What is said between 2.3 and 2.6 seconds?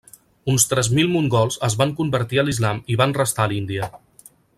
a